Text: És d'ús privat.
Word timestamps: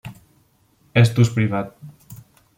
És 1.03 1.13
d'ús 1.19 1.31
privat. 1.37 1.79